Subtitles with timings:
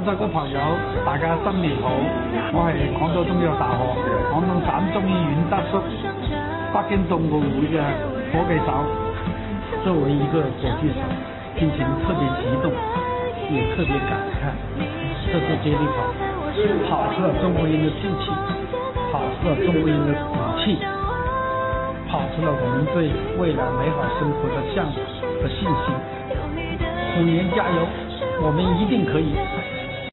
[0.00, 0.58] 各位朋友，
[1.04, 1.92] 大家新年好！
[2.56, 3.84] 我系广州中医药大学
[4.32, 5.76] 广东省中医院大叔，
[6.72, 7.76] 北京冬奥会嘅
[8.32, 8.72] 火炬手。
[9.84, 11.04] 作为一个火炬手，
[11.60, 12.72] 心情特别激动，
[13.52, 14.56] 也特别感慨。
[15.28, 16.08] 这次接力跑，
[16.88, 18.32] 跑出了中国人的志气，
[19.12, 20.32] 跑出了中国人的骨
[20.64, 20.80] 气，
[22.08, 24.96] 跑出了我们对未来美好生活的向往
[25.44, 25.92] 和信心。
[27.12, 27.84] 虎年加油，
[28.40, 29.36] 我们一定可以！